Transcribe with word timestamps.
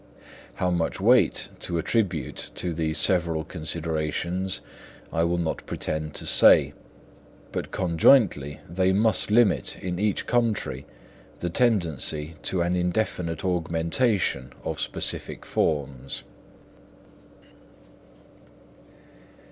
How 0.55 0.71
much 0.71 0.99
weight 0.99 1.49
to 1.59 1.77
attribute 1.77 2.49
to 2.55 2.73
these 2.73 2.97
several 2.97 3.43
considerations 3.43 4.61
I 5.13 5.23
will 5.25 5.37
not 5.37 5.63
pretend 5.67 6.15
to 6.15 6.25
say; 6.25 6.73
but 7.51 7.69
conjointly 7.69 8.61
they 8.67 8.93
must 8.93 9.29
limit 9.29 9.77
in 9.77 9.99
each 9.99 10.25
country 10.25 10.87
the 11.37 11.51
tendency 11.51 12.33
to 12.41 12.63
an 12.63 12.75
indefinite 12.75 13.45
augmentation 13.45 14.53
of 14.63 14.81
specific 14.81 15.45
forms. 15.45 16.23